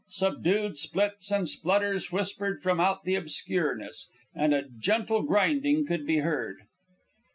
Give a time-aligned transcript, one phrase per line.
[0.07, 6.21] Subdued splits and splutters whispered from out the obscureness, and a gentle grinding could be
[6.21, 6.57] heard.